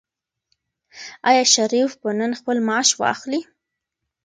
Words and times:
آیا 1.29 1.43
شریف 1.53 1.91
به 2.01 2.11
نن 2.19 2.31
خپل 2.39 2.57
معاش 2.67 2.89
واخلي؟ 2.99 3.41